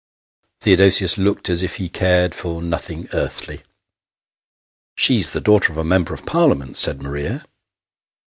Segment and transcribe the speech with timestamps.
[0.61, 3.61] Theodosius looked as if he cared for nothing earthly.
[4.95, 7.45] "She's the daughter of a Member of Parliament," said Maria.